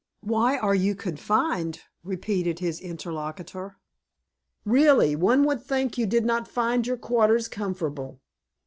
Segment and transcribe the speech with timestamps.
[0.23, 3.77] "Why are you confined?" repeated his interlocutor.
[4.65, 8.19] "Really, one would think you did not find your quarters comfortable."